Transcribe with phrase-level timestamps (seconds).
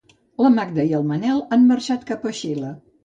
[0.43, 2.73] La Magda i el Manel han marxat cap a Xile.